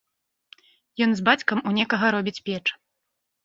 Ён 1.07 1.11
з 1.21 1.25
бацькам 1.29 1.63
у 1.67 1.77
некага 1.79 2.13
робіць 2.19 2.37
печ. 2.51 2.65